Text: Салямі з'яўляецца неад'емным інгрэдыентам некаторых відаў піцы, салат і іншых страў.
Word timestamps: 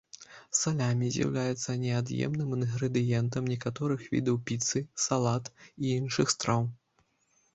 Салямі 0.59 1.09
з'яўляецца 1.15 1.73
неад'емным 1.81 2.55
інгрэдыентам 2.57 3.51
некаторых 3.53 4.01
відаў 4.15 4.39
піцы, 4.47 4.83
салат 5.05 5.51
і 5.83 5.93
іншых 5.99 6.27
страў. 6.35 6.61